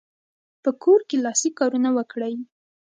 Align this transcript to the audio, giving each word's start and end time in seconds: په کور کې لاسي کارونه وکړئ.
په 0.63 0.69
کور 0.83 0.99
کې 1.09 1.17
لاسي 1.25 1.49
کارونه 1.59 1.89
وکړئ. 1.97 2.33